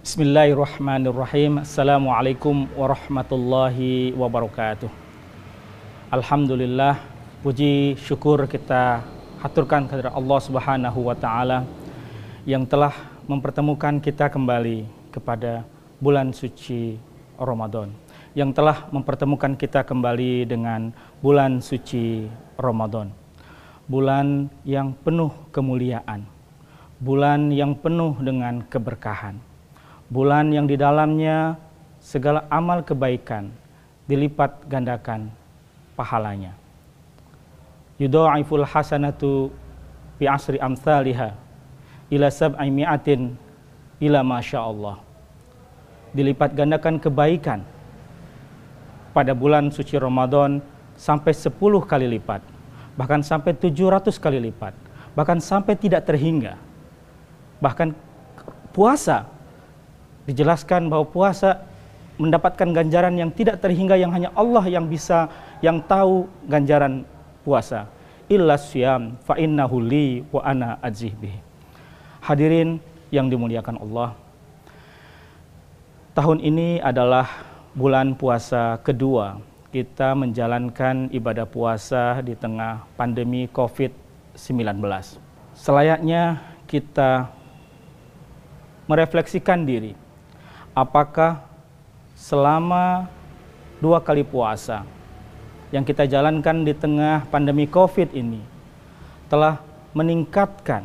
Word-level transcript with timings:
Bismillahirrahmanirrahim. 0.00 1.62
Assalamualaikum 1.66 2.70
warahmatullahi 2.78 4.14
wabarakatuh. 4.14 4.90
Alhamdulillah 6.10 6.98
Puji 7.40 7.94
syukur 7.94 8.42
kita 8.50 9.06
haturkan 9.38 9.86
kepada 9.86 10.10
Allah 10.10 10.38
subhanahu 10.42 11.06
wa 11.06 11.14
ta'ala 11.14 11.62
Yang 12.42 12.66
telah 12.66 12.94
mempertemukan 13.30 14.02
kita 14.02 14.26
kembali 14.26 14.90
kepada 15.14 15.62
bulan 16.02 16.34
suci 16.34 16.98
Ramadan 17.38 17.94
Yang 18.34 18.58
telah 18.58 18.90
mempertemukan 18.90 19.54
kita 19.54 19.86
kembali 19.86 20.50
dengan 20.50 20.90
bulan 21.22 21.62
suci 21.62 22.26
Ramadan 22.58 23.19
Bulan 23.90 24.46
yang 24.62 24.94
penuh 25.02 25.34
kemuliaan 25.50 26.22
Bulan 27.02 27.50
yang 27.50 27.74
penuh 27.74 28.14
dengan 28.22 28.62
keberkahan 28.62 29.50
bulan 30.10 30.50
yang 30.50 30.66
di 30.66 30.74
dalamnya 30.74 31.54
segala 32.02 32.42
amal 32.50 32.82
kebaikan 32.82 33.54
dilipat 34.10 34.66
gandakan 34.66 35.30
pahalanya. 35.94 36.50
Yudha'iful 38.02 38.66
hasanatu 38.66 39.54
fi 40.18 40.26
asri 40.26 40.58
amthaliha 40.58 41.30
ila 42.10 42.26
sab'i 42.26 42.68
mi'atin 42.74 43.38
ila 44.02 44.26
masya 44.26 44.66
Allah. 44.66 44.98
Dilipat 46.10 46.58
gandakan 46.58 46.98
kebaikan 46.98 47.62
pada 49.14 49.30
bulan 49.30 49.70
suci 49.70 49.94
Ramadan 49.94 50.58
sampai 50.98 51.30
10 51.30 51.54
kali 51.86 52.18
lipat, 52.18 52.42
bahkan 53.00 53.24
sampai 53.24 53.56
700 53.56 54.12
kali 54.20 54.52
lipat, 54.52 54.76
bahkan 55.16 55.40
sampai 55.40 55.72
tidak 55.72 56.04
terhingga. 56.04 56.60
Bahkan 57.64 57.96
puasa 58.76 59.24
dijelaskan 60.28 60.92
bahwa 60.92 61.08
puasa 61.08 61.64
mendapatkan 62.20 62.68
ganjaran 62.76 63.16
yang 63.16 63.32
tidak 63.32 63.56
terhingga 63.64 63.96
yang 63.96 64.12
hanya 64.12 64.28
Allah 64.36 64.68
yang 64.68 64.84
bisa 64.84 65.32
yang 65.64 65.80
tahu 65.80 66.28
ganjaran 66.44 67.08
puasa. 67.40 67.88
Illa 68.28 68.60
syam 68.60 69.16
fa 69.24 69.40
innahu 69.40 69.80
li 69.80 70.20
wa 70.28 70.44
ana 70.44 70.76
Hadirin 72.20 72.84
yang 73.08 73.32
dimuliakan 73.32 73.80
Allah. 73.80 74.12
Tahun 76.12 76.36
ini 76.36 76.84
adalah 76.84 77.48
bulan 77.72 78.12
puasa 78.12 78.76
kedua 78.84 79.40
kita 79.70 80.18
menjalankan 80.18 81.14
ibadah 81.14 81.46
puasa 81.46 82.18
di 82.26 82.34
tengah 82.34 82.82
pandemi 82.98 83.46
Covid-19. 83.46 84.82
Selayaknya 85.54 86.42
kita 86.66 87.30
merefleksikan 88.90 89.62
diri 89.62 89.94
apakah 90.74 91.46
selama 92.18 93.06
dua 93.78 94.02
kali 94.02 94.26
puasa 94.26 94.82
yang 95.70 95.86
kita 95.86 96.02
jalankan 96.02 96.66
di 96.66 96.74
tengah 96.74 97.30
pandemi 97.30 97.70
COVID 97.70 98.10
ini 98.10 98.42
telah 99.30 99.62
meningkatkan 99.94 100.82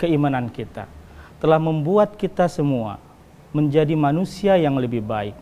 keimanan 0.00 0.48
kita, 0.48 0.88
telah 1.36 1.60
membuat 1.60 2.16
kita 2.16 2.48
semua 2.48 2.96
menjadi 3.52 3.92
manusia 3.92 4.56
yang 4.56 4.80
lebih 4.80 5.04
baik, 5.04 5.36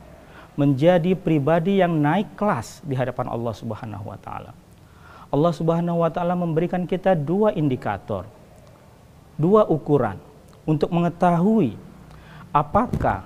menjadi 0.61 1.17
pribadi 1.17 1.81
yang 1.81 1.97
naik 1.97 2.37
kelas 2.37 2.85
di 2.85 2.93
hadapan 2.93 3.33
Allah 3.33 3.55
Subhanahu 3.57 4.05
wa 4.13 4.19
taala. 4.21 4.53
Allah 5.33 5.53
Subhanahu 5.57 6.05
wa 6.05 6.13
taala 6.13 6.37
memberikan 6.37 6.85
kita 6.85 7.17
dua 7.17 7.57
indikator, 7.57 8.29
dua 9.41 9.65
ukuran 9.65 10.21
untuk 10.69 10.93
mengetahui 10.93 11.81
apakah 12.53 13.25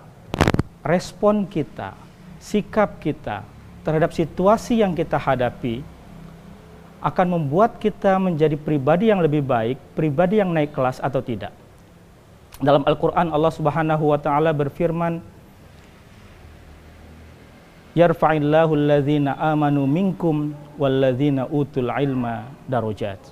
respon 0.87 1.43
kita, 1.43 1.99
sikap 2.39 3.03
kita 3.03 3.43
terhadap 3.83 4.15
situasi 4.15 4.79
yang 4.79 4.95
kita 4.95 5.19
hadapi 5.19 5.83
akan 7.03 7.27
membuat 7.37 7.83
kita 7.83 8.17
menjadi 8.17 8.55
pribadi 8.57 9.11
yang 9.11 9.19
lebih 9.21 9.43
baik, 9.43 9.77
pribadi 9.99 10.39
yang 10.39 10.55
naik 10.55 10.71
kelas 10.71 11.03
atau 11.03 11.19
tidak. 11.21 11.51
Dalam 12.63 12.87
Al-Qur'an 12.87 13.35
Allah 13.35 13.51
Subhanahu 13.51 14.15
wa 14.15 14.19
taala 14.23 14.55
berfirman 14.55 15.34
Yarfa'illahu 17.95 18.75
alladhina 18.75 19.39
amanu 19.39 19.87
minkum 19.87 20.51
walladhina 20.75 21.47
utul 21.47 21.87
ilma 21.95 22.51
darajat. 22.67 23.23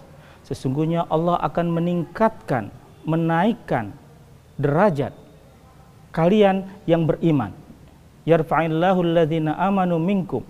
Sesungguhnya 0.46 1.02
Allah 1.10 1.34
akan 1.42 1.66
meningkatkan, 1.66 2.70
menaikkan 3.02 3.90
derajat 4.54 5.10
kalian 6.14 6.70
yang 6.86 7.02
beriman. 7.02 7.50
Yarfa'illahu 8.22 9.02
alladhina 9.02 9.58
amanu 9.58 9.98
minkum. 9.98 10.46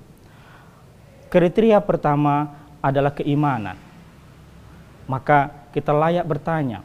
Kriteria 1.32 1.80
pertama 1.80 2.52
adalah 2.84 3.16
keimanan. 3.16 3.80
Maka 5.08 5.48
kita 5.72 5.88
layak 5.88 6.28
bertanya, 6.28 6.84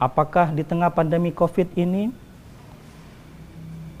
apakah 0.00 0.56
di 0.56 0.64
tengah 0.64 0.88
pandemi 0.88 1.28
Covid 1.28 1.68
ini 1.76 2.08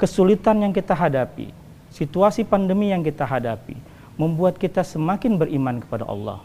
kesulitan 0.00 0.64
yang 0.64 0.72
kita 0.72 0.96
hadapi, 0.96 1.52
situasi 1.96 2.44
pandemi 2.44 2.92
yang 2.92 3.00
kita 3.00 3.24
hadapi 3.24 3.80
membuat 4.20 4.60
kita 4.60 4.84
semakin 4.84 5.40
beriman 5.40 5.80
kepada 5.80 6.04
Allah. 6.04 6.44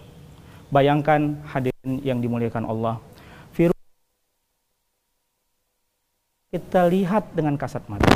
Bayangkan 0.71 1.35
hadirin 1.51 1.99
yang 1.99 2.23
dimuliakan 2.23 2.63
Allah, 2.63 3.03
kita 6.51 6.83
lihat 6.91 7.31
dengan 7.31 7.55
kasat 7.55 7.79
mata. 7.87 8.11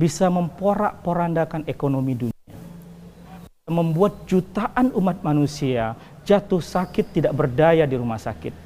Bisa 0.00 0.32
memporak-porandakan 0.32 1.68
ekonomi 1.68 2.16
dunia. 2.16 2.52
Membuat 3.68 4.24
jutaan 4.24 4.88
umat 4.96 5.20
manusia 5.20 5.92
jatuh 6.24 6.64
sakit 6.64 7.12
tidak 7.12 7.36
berdaya 7.36 7.84
di 7.84 7.92
rumah 8.00 8.16
sakit. 8.16 8.56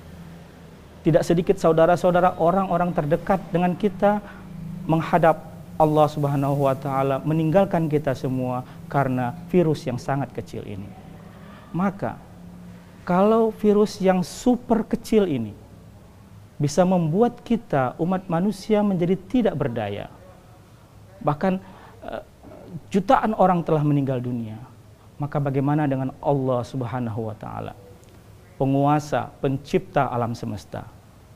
Tidak 1.03 1.27
sedikit 1.27 1.59
saudara-saudara 1.59 2.39
orang-orang 2.39 2.95
terdekat 2.95 3.43
dengan 3.51 3.75
kita 3.75 4.23
menghadap 4.87 5.50
Allah 5.81 6.07
Subhanahu 6.13 6.69
wa 6.69 6.77
taala 6.77 7.25
meninggalkan 7.25 7.89
kita 7.89 8.13
semua 8.13 8.69
karena 8.93 9.33
virus 9.49 9.89
yang 9.89 9.97
sangat 9.97 10.29
kecil 10.37 10.61
ini 10.69 10.87
maka 11.73 12.21
kalau 13.07 13.51
virus 13.51 13.99
yang 13.99 14.21
super 14.21 14.85
kecil 14.85 15.25
ini 15.25 15.57
bisa 16.61 16.85
membuat 16.85 17.41
kita 17.41 17.97
umat 17.97 18.29
manusia 18.29 18.85
menjadi 18.85 19.17
tidak 19.17 19.55
berdaya. 19.57 20.13
Bahkan 21.25 21.57
uh, 22.05 22.23
jutaan 22.93 23.33
orang 23.33 23.65
telah 23.65 23.81
meninggal 23.81 24.21
dunia. 24.21 24.61
Maka 25.17 25.41
bagaimana 25.41 25.89
dengan 25.89 26.13
Allah 26.21 26.61
Subhanahu 26.65 27.33
wa 27.33 27.37
taala? 27.37 27.73
Penguasa, 28.61 29.33
pencipta 29.41 30.13
alam 30.13 30.37
semesta. 30.37 30.85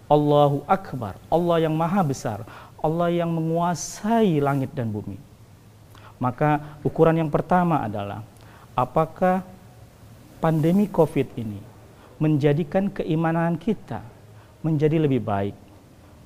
Allahu 0.05 0.61
Akbar, 0.69 1.17
Allah 1.33 1.65
yang 1.65 1.73
maha 1.73 2.05
besar, 2.05 2.45
Allah 2.85 3.09
yang 3.09 3.33
menguasai 3.33 4.45
langit 4.45 4.77
dan 4.77 4.93
bumi. 4.93 5.17
Maka 6.21 6.61
ukuran 6.85 7.17
yang 7.17 7.33
pertama 7.33 7.81
adalah 7.81 8.21
apakah 8.77 9.41
pandemi 10.45 10.85
Covid 10.93 11.33
ini 11.41 11.57
menjadikan 12.21 12.93
keimanan 12.93 13.57
kita 13.57 14.05
menjadi 14.61 15.01
lebih 15.01 15.25
baik, 15.25 15.57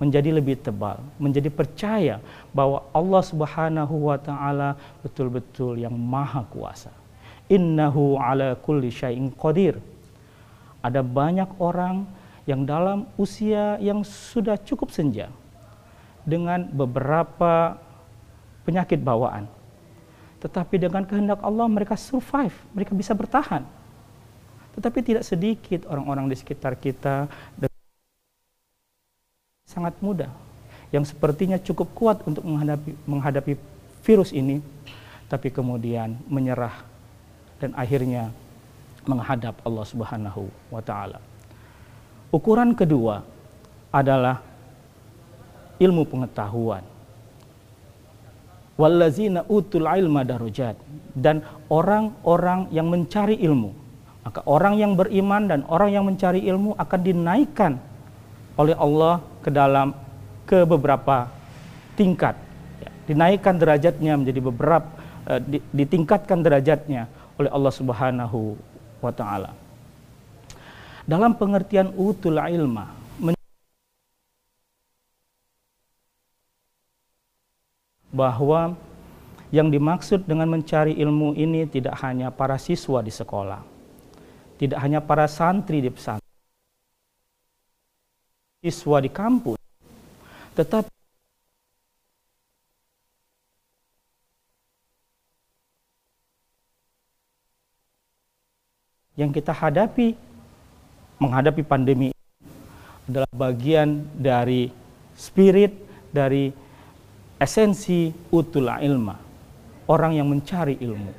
menjadi 0.03 0.35
lebih 0.35 0.59
tebal, 0.59 0.99
menjadi 1.23 1.47
percaya 1.47 2.19
bahwa 2.51 2.83
Allah 2.91 3.23
Subhanahu 3.23 4.11
wa 4.11 4.19
taala 4.19 4.75
betul-betul 5.07 5.79
yang 5.79 5.95
maha 5.95 6.43
kuasa. 6.51 6.91
Innahu 7.47 8.19
ala 8.19 8.59
kulli 8.59 8.91
syai'in 8.91 9.31
qadir. 9.31 9.79
Ada 10.83 11.01
banyak 11.07 11.49
orang 11.59 12.07
yang 12.45 12.67
dalam 12.67 13.09
usia 13.19 13.79
yang 13.79 14.03
sudah 14.03 14.55
cukup 14.61 14.95
senja 14.95 15.33
dengan 16.29 16.69
beberapa 16.69 17.81
penyakit 18.69 19.01
bawaan. 19.01 19.49
Tetapi 20.45 20.77
dengan 20.77 21.09
kehendak 21.09 21.41
Allah 21.41 21.65
mereka 21.65 21.97
survive, 21.97 22.53
mereka 22.77 22.93
bisa 22.93 23.17
bertahan. 23.17 23.65
Tetapi 24.77 24.99
tidak 25.01 25.25
sedikit 25.25 25.89
orang-orang 25.89 26.29
di 26.29 26.37
sekitar 26.37 26.77
kita 26.77 27.27
sangat 29.65 29.97
mudah 30.05 30.31
yang 30.89 31.05
sepertinya 31.05 31.61
cukup 31.61 31.89
kuat 31.93 32.19
untuk 32.25 32.41
menghadapi 32.45 32.97
menghadapi 33.05 33.53
virus 34.01 34.33
ini 34.33 34.65
tapi 35.29 35.53
kemudian 35.53 36.17
menyerah 36.25 36.73
dan 37.61 37.77
akhirnya 37.77 38.33
menghadap 39.05 39.61
Allah 39.61 39.85
Subhanahu 39.85 40.49
wa 40.73 40.81
taala. 40.81 41.21
Ukuran 42.33 42.73
kedua 42.73 43.25
adalah 43.93 44.41
ilmu 45.79 46.03
pengetahuan. 46.07 46.85
Wallazina 48.79 49.43
utul 49.51 49.91
ilma 49.91 50.23
darujat 50.23 50.79
dan 51.19 51.43
orang-orang 51.67 52.71
yang 52.71 52.87
mencari 52.87 53.35
ilmu, 53.43 53.75
Maka 54.23 54.45
orang 54.45 54.77
yang 54.77 54.93
beriman 54.93 55.49
dan 55.49 55.65
orang 55.73 55.89
yang 55.89 56.05
mencari 56.05 56.45
ilmu 56.45 56.77
akan 56.77 57.01
dinaikkan 57.01 57.81
oleh 58.61 58.77
Allah 58.77 59.25
ke 59.41 59.49
dalam 59.49 59.97
ke 60.45 60.69
beberapa 60.69 61.33
tingkat. 61.97 62.37
Ya, 62.77 62.91
dinaikkan 63.09 63.57
derajatnya 63.57 64.21
menjadi 64.21 64.41
beberapa 64.45 64.85
uh, 65.27 65.41
ditingkatkan 65.73 66.45
derajatnya 66.45 67.09
oleh 67.41 67.49
Allah 67.49 67.73
Subhanahu 67.73 68.59
wa 69.01 69.13
taala. 69.17 69.57
Dalam 71.09 71.33
pengertian 71.33 71.89
utul 71.97 72.37
ilma 72.37 72.98
bahwa 78.19 78.75
yang 79.55 79.71
dimaksud 79.71 80.27
dengan 80.27 80.51
mencari 80.51 80.99
ilmu 80.99 81.39
ini 81.39 81.71
tidak 81.71 81.95
hanya 82.03 82.35
para 82.35 82.59
siswa 82.59 82.99
di 82.99 83.15
sekolah, 83.15 83.63
tidak 84.59 84.83
hanya 84.83 84.99
para 84.99 85.31
santri 85.31 85.79
di 85.79 85.87
pesantren, 85.87 86.35
siswa 88.59 88.99
di 88.99 89.11
kampus, 89.15 89.63
tetapi 90.59 90.91
yang 99.15 99.31
kita 99.31 99.55
hadapi 99.55 100.19
menghadapi 101.23 101.63
pandemi 101.63 102.11
adalah 103.09 103.31
bagian 103.33 104.05
dari 104.15 104.71
spirit 105.17 105.73
dari 106.13 106.68
esensi 107.39 108.11
utul 108.35 108.69
ilma 108.69 109.17
orang 109.87 110.19
yang 110.19 110.27
mencari 110.27 110.77
ilmu 110.79 111.15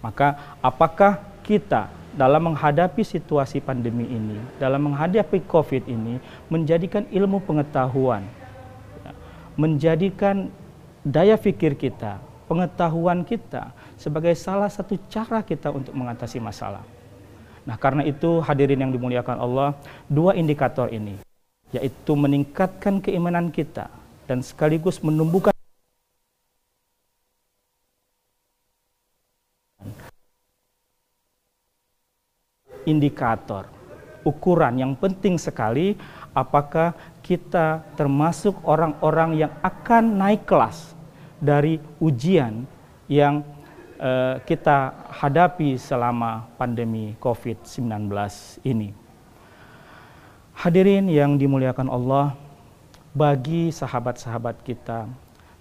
maka 0.00 0.56
apakah 0.60 1.20
kita 1.44 1.92
dalam 2.16 2.52
menghadapi 2.52 3.04
situasi 3.04 3.60
pandemi 3.60 4.08
ini 4.08 4.40
dalam 4.56 4.90
menghadapi 4.90 5.44
covid 5.44 5.84
ini 5.84 6.16
menjadikan 6.48 7.04
ilmu 7.12 7.44
pengetahuan 7.44 8.24
ya, 9.04 9.12
menjadikan 9.60 10.48
daya 11.04 11.36
pikir 11.36 11.76
kita 11.76 12.20
pengetahuan 12.44 13.24
kita 13.24 13.72
sebagai 13.96 14.36
salah 14.36 14.68
satu 14.68 15.00
cara 15.08 15.40
kita 15.40 15.72
untuk 15.72 15.96
mengatasi 15.96 16.38
masalah. 16.40 16.84
Nah, 17.64 17.80
karena 17.80 18.04
itu 18.04 18.44
hadirin 18.44 18.84
yang 18.84 18.92
dimuliakan 18.92 19.40
Allah, 19.40 19.72
dua 20.04 20.36
indikator 20.36 20.92
ini 20.92 21.16
yaitu 21.74 22.14
meningkatkan 22.14 23.02
keimanan 23.02 23.50
kita 23.50 23.90
dan 24.24 24.40
sekaligus 24.40 25.00
menumbuhkan 25.04 25.52
indikator 32.84 33.68
ukuran 34.24 34.80
yang 34.80 34.92
penting 34.96 35.36
sekali 35.36 35.94
apakah 36.32 36.96
kita 37.20 37.84
termasuk 37.94 38.56
orang-orang 38.64 39.46
yang 39.46 39.52
akan 39.60 40.16
naik 40.18 40.48
kelas 40.48 40.96
dari 41.38 41.78
ujian 42.00 42.64
yang 43.06 43.44
uh, 44.00 44.40
kita 44.42 44.96
hadapi 45.12 45.76
selama 45.76 46.48
pandemi 46.56 47.12
COVID-19 47.20 48.08
ini. 48.64 48.96
Hadirin 50.54 51.10
yang 51.10 51.36
dimuliakan 51.36 51.90
Allah, 51.90 52.32
bagi 53.14 53.70
sahabat-sahabat 53.70 54.66
kita, 54.66 55.06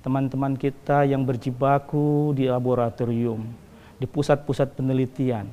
teman-teman 0.01 0.57
kita 0.57 1.05
yang 1.05 1.21
berjibaku 1.21 2.33
di 2.33 2.49
laboratorium, 2.49 3.45
di 4.01 4.09
pusat-pusat 4.09 4.73
penelitian, 4.73 5.45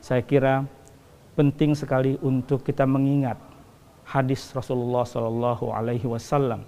saya 0.00 0.24
kira 0.24 0.64
penting 1.36 1.76
sekali 1.76 2.16
untuk 2.24 2.64
kita 2.64 2.88
mengingat 2.88 3.36
hadis 4.08 4.48
Rasulullah 4.56 5.04
Shallallahu 5.04 5.70
Alaihi 5.76 6.08
Wasallam 6.08 6.64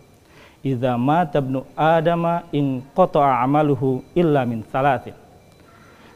idza 0.60 0.94
mata 1.00 1.42
ibnu 1.42 1.64
adama 1.74 2.46
in 2.54 2.84
qata'a 2.94 3.42
amaluhu 3.42 4.04
illa 4.12 4.44
min 4.44 4.62
thalathin. 4.62 5.16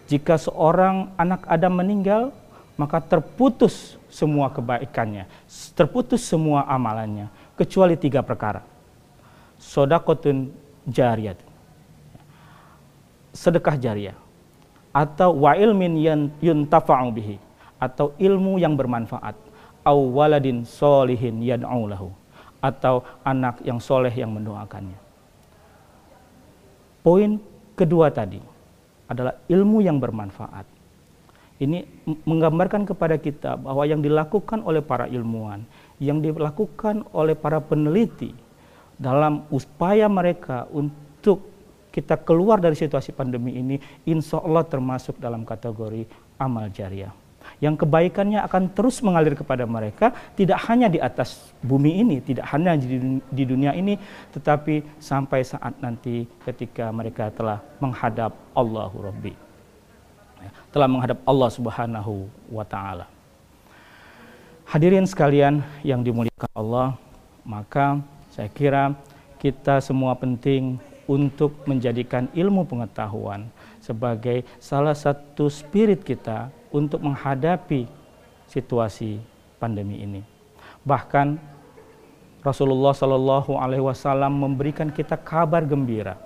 Jika 0.07 0.39
seorang 0.39 1.11
anak 1.19 1.43
Adam 1.51 1.83
meninggal, 1.83 2.31
maka 2.79 3.03
terputus 3.03 3.99
semua 4.07 4.53
kebaikannya, 4.53 5.27
terputus 5.75 6.23
semua 6.23 6.63
amalannya, 6.69 7.27
kecuali 7.57 7.97
tiga 7.97 8.21
perkara. 8.21 8.63
Sodakotun 9.57 10.53
jariyat, 10.85 11.41
sedekah 13.33 13.77
jariah, 13.81 14.17
atau 14.93 15.33
wa 15.33 15.57
ilmin 15.57 15.97
yuntafa'u 16.45 17.09
bihi, 17.11 17.41
atau 17.81 18.13
ilmu 18.21 18.61
yang 18.61 18.77
bermanfaat, 18.77 19.35
au 19.87 20.13
waladin 20.13 20.69
solihin 20.69 21.41
yad'u 21.41 21.89
lahu 21.89 22.11
atau 22.61 23.07
anak 23.23 23.63
yang 23.63 23.79
soleh 23.79 24.11
yang 24.11 24.35
mendoakannya. 24.35 24.99
Poin 27.07 27.39
kedua 27.79 28.11
tadi 28.11 28.43
adalah 29.07 29.39
ilmu 29.47 29.79
yang 29.79 30.03
bermanfaat. 30.03 30.67
Ini 31.57 31.87
menggambarkan 32.27 32.85
kepada 32.85 33.17
kita 33.17 33.57
bahwa 33.57 33.87
yang 33.87 34.03
dilakukan 34.03 34.61
oleh 34.67 34.83
para 34.83 35.07
ilmuwan, 35.09 35.63
yang 36.03 36.21
dilakukan 36.21 37.09
oleh 37.17 37.33
para 37.37 37.61
peneliti 37.63 38.33
dalam 38.97 39.45
upaya 39.53 40.09
mereka 40.09 40.69
untuk 40.73 41.45
kita 41.93 42.21
keluar 42.21 42.61
dari 42.61 42.77
situasi 42.77 43.13
pandemi 43.17 43.57
ini, 43.57 43.77
insya 44.05 44.41
Allah 44.45 44.65
termasuk 44.69 45.17
dalam 45.17 45.49
kategori 45.49 46.05
amal 46.37 46.69
jariah 46.69 47.13
yang 47.63 47.75
kebaikannya 47.79 48.43
akan 48.45 48.75
terus 48.77 49.01
mengalir 49.01 49.33
kepada 49.39 49.65
mereka 49.65 50.13
tidak 50.37 50.61
hanya 50.69 50.91
di 50.91 51.01
atas 51.01 51.55
bumi 51.65 52.03
ini, 52.05 52.17
tidak 52.21 52.47
hanya 52.53 52.77
di 52.77 53.45
dunia 53.47 53.73
ini, 53.73 53.97
tetapi 54.35 55.01
sampai 55.01 55.41
saat 55.47 55.73
nanti 55.81 56.29
ketika 56.45 56.93
mereka 56.93 57.33
telah 57.33 57.63
menghadap 57.81 58.35
Allahu 58.53 58.97
Rabbi. 59.09 59.35
Ya, 60.37 60.51
telah 60.69 60.89
menghadap 60.91 61.19
Allah 61.25 61.49
Subhanahu 61.49 62.29
wa 62.53 62.65
taala. 62.67 63.09
Hadirin 64.67 65.07
sekalian 65.07 65.63
yang 65.87 66.03
dimuliakan 66.03 66.51
Allah, 66.59 66.99
maka 67.47 68.03
saya 68.35 68.51
kira 68.51 68.99
kita 69.39 69.79
semua 69.79 70.19
penting 70.19 70.83
untuk 71.07 71.55
menjadikan 71.71 72.27
ilmu 72.35 72.67
pengetahuan 72.67 73.47
sebagai 73.79 74.43
salah 74.59 74.99
satu 74.99 75.47
spirit 75.47 76.03
kita 76.03 76.51
untuk 76.75 76.99
menghadapi 76.99 77.87
situasi 78.51 79.23
pandemi 79.63 80.03
ini. 80.03 80.27
Bahkan 80.83 81.39
Rasulullah 82.43 82.91
Shallallahu 82.91 83.55
Alaihi 83.55 83.87
Wasallam 83.87 84.35
memberikan 84.35 84.91
kita 84.91 85.15
kabar 85.15 85.63
gembira 85.63 86.19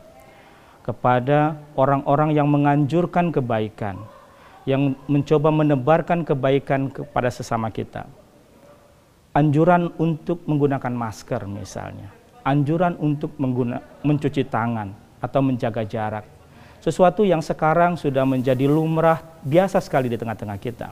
kepada 0.81 1.61
orang-orang 1.77 2.33
yang 2.33 2.49
menganjurkan 2.49 3.29
kebaikan, 3.37 4.01
yang 4.65 4.97
mencoba 5.05 5.53
menebarkan 5.53 6.25
kebaikan 6.25 6.89
kepada 6.89 7.29
sesama 7.29 7.69
kita. 7.69 8.09
Anjuran 9.31 9.95
untuk 10.03 10.43
menggunakan 10.43 10.91
masker 10.91 11.47
misalnya, 11.47 12.11
anjuran 12.43 12.99
untuk 12.99 13.31
mengguna, 13.39 13.79
mencuci 14.03 14.43
tangan 14.51 14.91
atau 15.23 15.39
menjaga 15.39 15.87
jarak, 15.87 16.27
sesuatu 16.83 17.23
yang 17.23 17.39
sekarang 17.39 17.95
sudah 17.95 18.27
menjadi 18.27 18.67
lumrah 18.67 19.23
biasa 19.47 19.79
sekali 19.79 20.11
di 20.11 20.19
tengah-tengah 20.19 20.59
kita. 20.59 20.91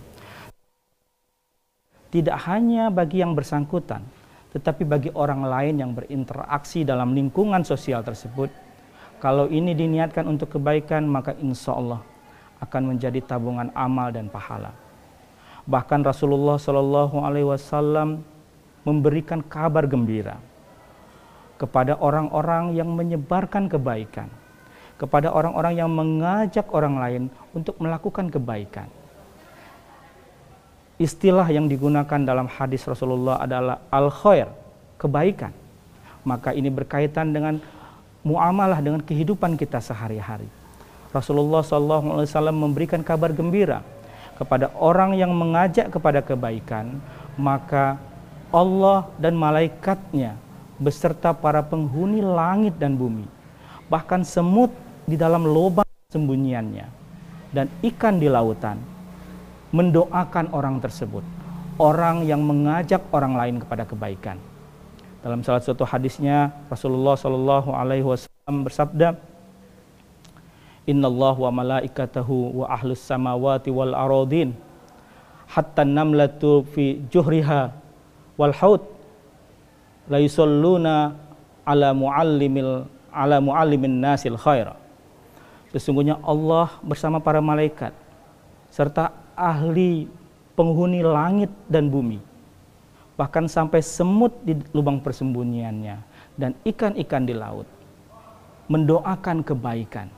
Tidak 2.14 2.38
hanya 2.46 2.94
bagi 2.94 3.26
yang 3.26 3.34
bersangkutan, 3.34 4.06
tetapi 4.54 4.86
bagi 4.86 5.10
orang 5.18 5.42
lain 5.42 5.74
yang 5.82 5.90
berinteraksi 5.98 6.86
dalam 6.86 7.18
lingkungan 7.18 7.66
sosial 7.66 8.06
tersebut. 8.06 8.54
Kalau 9.18 9.50
ini 9.50 9.74
diniatkan 9.74 10.30
untuk 10.30 10.54
kebaikan, 10.54 11.10
maka 11.10 11.34
insya 11.42 11.74
Allah 11.74 12.06
akan 12.62 12.94
menjadi 12.94 13.18
tabungan 13.18 13.74
amal 13.74 14.14
dan 14.14 14.30
pahala. 14.30 14.70
Bahkan 15.68 16.00
Rasulullah 16.00 16.56
Shallallahu 16.56 17.20
Alaihi 17.20 17.44
Wasallam 17.44 18.24
memberikan 18.88 19.44
kabar 19.44 19.84
gembira 19.84 20.40
kepada 21.60 22.00
orang-orang 22.00 22.72
yang 22.72 22.88
menyebarkan 22.88 23.68
kebaikan 23.68 24.32
kepada 24.98 25.30
orang-orang 25.30 25.78
yang 25.78 25.90
mengajak 25.92 26.66
orang 26.74 26.98
lain 26.98 27.22
untuk 27.54 27.78
melakukan 27.78 28.26
kebaikan. 28.32 28.90
Istilah 30.98 31.46
yang 31.54 31.70
digunakan 31.70 32.18
dalam 32.18 32.50
hadis 32.50 32.82
Rasulullah 32.82 33.38
adalah 33.38 33.86
al-khair, 33.94 34.50
kebaikan. 34.98 35.54
Maka 36.26 36.50
ini 36.50 36.66
berkaitan 36.66 37.30
dengan 37.30 37.62
muamalah 38.26 38.82
dengan 38.82 38.98
kehidupan 38.98 39.54
kita 39.54 39.78
sehari-hari. 39.78 40.50
Rasulullah 41.14 41.62
SAW 41.62 42.50
memberikan 42.50 43.00
kabar 43.06 43.30
gembira 43.30 43.80
kepada 44.38 44.70
orang 44.78 45.18
yang 45.18 45.34
mengajak 45.34 45.90
kepada 45.90 46.22
kebaikan, 46.22 47.02
maka 47.34 47.98
Allah 48.54 49.10
dan 49.18 49.34
malaikatnya 49.34 50.38
beserta 50.78 51.34
para 51.34 51.60
penghuni 51.60 52.22
langit 52.22 52.78
dan 52.78 52.94
bumi, 52.94 53.26
bahkan 53.90 54.22
semut 54.22 54.70
di 55.04 55.18
dalam 55.18 55.42
lubang 55.42 55.84
sembunyiannya 56.14 56.86
dan 57.50 57.66
ikan 57.82 58.16
di 58.22 58.30
lautan 58.30 58.78
mendoakan 59.74 60.54
orang 60.54 60.80
tersebut, 60.80 61.20
orang 61.76 62.24
yang 62.24 62.40
mengajak 62.40 63.04
orang 63.12 63.36
lain 63.36 63.56
kepada 63.60 63.84
kebaikan. 63.84 64.40
Dalam 65.18 65.42
salah 65.42 65.60
satu 65.60 65.82
hadisnya 65.82 66.54
Rasulullah 66.70 67.18
Shallallahu 67.18 67.74
Alaihi 67.74 68.06
Wasallam 68.06 68.64
bersabda, 68.64 69.18
Inna 70.88 71.12
Allah 71.12 71.36
wa 71.36 71.50
malaikatahu 71.52 72.64
wa 72.64 72.72
ahlus 72.72 73.04
samawati 73.04 73.68
wal 73.68 73.92
aradin. 73.92 74.56
Hatta 75.44 75.84
namlatu 75.84 76.64
fi 76.72 77.04
juhriha 77.12 77.76
wal 78.40 78.56
haud. 78.56 78.80
La 80.08 80.16
yusalluna 80.16 81.12
ala 81.68 81.92
muallimil 81.92 82.88
ala 83.12 83.36
muallimin 83.36 84.00
nasil 84.00 84.40
khair. 84.40 84.72
Sesungguhnya 85.76 86.16
Allah 86.24 86.72
bersama 86.80 87.20
para 87.20 87.44
malaikat 87.44 87.92
serta 88.72 89.12
ahli 89.36 90.08
penghuni 90.56 91.04
langit 91.04 91.52
dan 91.68 91.92
bumi. 91.92 92.16
Bahkan 93.20 93.44
sampai 93.44 93.84
semut 93.84 94.32
di 94.40 94.56
lubang 94.72 95.04
persembunyiannya 95.04 96.00
dan 96.40 96.56
ikan-ikan 96.64 97.28
di 97.28 97.36
laut. 97.36 97.68
Mendoakan 98.72 99.44
kebaikan 99.44 100.17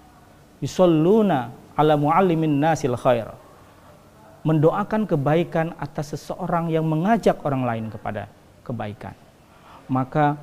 yusalluna 0.61 1.53
ala 1.77 1.97
muallimin 1.97 2.61
nasil 2.61 2.95
khair 2.97 3.33
mendoakan 4.41 5.05
kebaikan 5.05 5.77
atas 5.77 6.17
seseorang 6.17 6.73
yang 6.73 6.85
mengajak 6.89 7.37
orang 7.45 7.65
lain 7.65 7.87
kepada 7.93 8.29
kebaikan 8.65 9.13
maka 9.91 10.39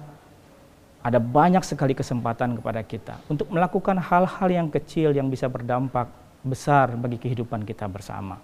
ada 1.08 1.24
banyak 1.24 1.64
sekali 1.64 1.96
kesempatan 1.96 2.60
kepada 2.60 2.84
kita 2.84 3.16
untuk 3.32 3.48
melakukan 3.48 3.96
hal-hal 3.96 4.50
yang 4.52 4.68
kecil 4.68 5.16
yang 5.16 5.32
bisa 5.32 5.48
berdampak 5.48 6.12
besar 6.44 6.92
bagi 7.00 7.16
kehidupan 7.16 7.64
kita 7.64 7.88
bersama. 7.88 8.36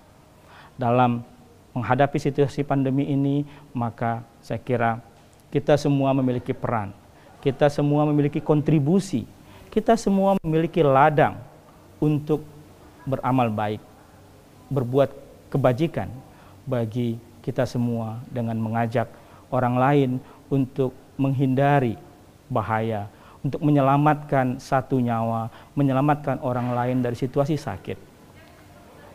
Dalam 0.80 1.22
menghadapi 1.75 2.18
situasi 2.18 2.63
pandemi 2.63 3.12
ini, 3.12 3.44
maka 3.75 4.24
saya 4.39 4.63
kira 4.63 5.03
kita 5.51 5.75
semua 5.75 6.15
memiliki 6.15 6.56
peran, 6.56 6.96
kita 7.44 7.68
semua 7.68 8.08
memiliki 8.08 8.39
kontribusi, 8.39 9.27
kita 9.68 10.00
semua 10.00 10.39
memiliki 10.39 10.80
ladang 10.80 11.36
untuk 12.03 12.43
beramal 13.07 13.48
baik, 13.48 13.79
berbuat 14.67 15.10
kebajikan 15.48 16.12
bagi 16.67 17.15
kita 17.39 17.63
semua 17.63 18.19
dengan 18.27 18.60
mengajak 18.60 19.07
orang 19.48 19.75
lain 19.79 20.12
untuk 20.51 20.91
menghindari 21.15 21.95
bahaya, 22.51 23.07
untuk 23.39 23.63
menyelamatkan 23.63 24.60
satu 24.60 25.00
nyawa, 25.00 25.48
menyelamatkan 25.79 26.43
orang 26.43 26.75
lain 26.75 27.00
dari 27.00 27.15
situasi 27.15 27.55
sakit. 27.55 27.95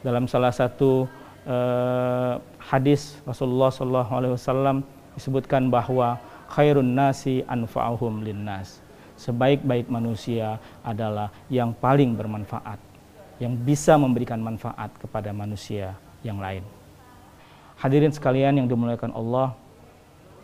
Dalam 0.00 0.24
salah 0.30 0.54
satu 0.54 1.04
uh, 1.44 2.38
hadis 2.60 3.18
Rasulullah 3.26 3.68
SAW 3.72 4.80
disebutkan 5.18 5.68
bahwa 5.68 6.16
khairun 6.48 6.94
nasi 6.94 7.42
anfa'uhum 7.50 8.22
linnas 8.22 8.87
sebaik-baik 9.18 9.90
manusia 9.90 10.62
adalah 10.86 11.34
yang 11.50 11.74
paling 11.74 12.14
bermanfaat, 12.14 12.78
yang 13.42 13.58
bisa 13.58 13.98
memberikan 13.98 14.38
manfaat 14.38 14.94
kepada 14.96 15.34
manusia 15.34 15.98
yang 16.22 16.38
lain. 16.38 16.62
Hadirin 17.78 18.14
sekalian 18.14 18.58
yang 18.58 18.66
dimuliakan 18.70 19.14
Allah, 19.14 19.54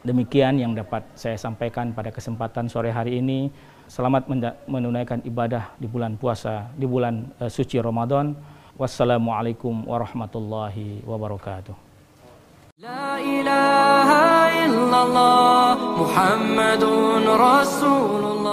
demikian 0.03 0.59
yang 0.59 0.75
dapat 0.75 1.03
saya 1.15 1.39
sampaikan 1.39 1.95
pada 1.95 2.11
kesempatan 2.11 2.67
sore 2.71 2.91
hari 2.91 3.19
ini. 3.23 3.51
Selamat 3.85 4.27
menunaikan 4.65 5.21
ibadah 5.29 5.75
di 5.77 5.85
bulan 5.85 6.17
puasa, 6.17 6.71
di 6.75 6.87
bulan 6.89 7.31
uh, 7.39 7.51
suci 7.51 7.79
Ramadan. 7.79 8.35
Wassalamualaikum 8.75 9.87
warahmatullahi 9.87 11.05
wabarakatuh. 11.07 11.75
La 12.83 13.23
ilaha 13.23 14.51
illallah 14.67 15.79
Muhammadun 15.95 17.23
Rasulullah 17.23 18.44